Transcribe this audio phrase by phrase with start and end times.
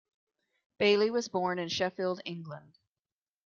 [0.79, 2.79] Bailey was born in Sheffield, England.